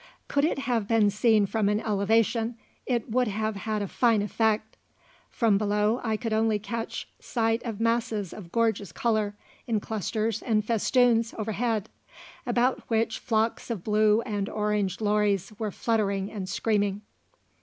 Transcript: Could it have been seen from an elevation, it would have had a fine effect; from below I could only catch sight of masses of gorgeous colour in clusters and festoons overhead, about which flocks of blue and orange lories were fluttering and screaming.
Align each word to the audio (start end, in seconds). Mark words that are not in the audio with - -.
Could 0.27 0.45
it 0.45 0.57
have 0.57 0.87
been 0.87 1.11
seen 1.11 1.45
from 1.45 1.69
an 1.69 1.79
elevation, 1.79 2.57
it 2.87 3.11
would 3.11 3.27
have 3.27 3.55
had 3.55 3.83
a 3.83 3.87
fine 3.87 4.23
effect; 4.23 4.75
from 5.29 5.59
below 5.59 6.01
I 6.03 6.17
could 6.17 6.33
only 6.33 6.57
catch 6.57 7.07
sight 7.19 7.61
of 7.61 7.79
masses 7.79 8.33
of 8.33 8.51
gorgeous 8.51 8.91
colour 8.91 9.35
in 9.67 9.79
clusters 9.79 10.41
and 10.41 10.65
festoons 10.65 11.35
overhead, 11.37 11.87
about 12.47 12.81
which 12.89 13.19
flocks 13.19 13.69
of 13.69 13.83
blue 13.83 14.21
and 14.21 14.49
orange 14.49 15.01
lories 15.01 15.53
were 15.59 15.69
fluttering 15.69 16.31
and 16.31 16.49
screaming. 16.49 17.01